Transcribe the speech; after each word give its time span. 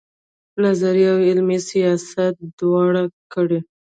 نظري 0.63 1.03
او 1.11 1.17
عملي 1.29 1.59
سیاست 1.69 2.33
یې 2.41 2.47
دواړه 2.59 3.03
کړي. 3.33 3.59